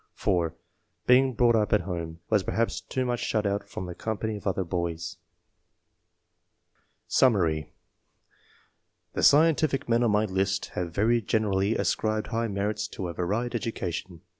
[0.15, 0.55] (4)
[1.05, 4.35] "Being brought up at home; was per haps too much shut out from the company
[4.35, 5.17] of other boys."
[7.07, 7.67] IV.] EDUCATION.
[7.67, 7.71] 253
[9.13, 9.13] SUMMARY.
[9.13, 13.51] The scientific men on my list have very generally ascribed high merits to a varied
[13.51, 14.21] edu cation.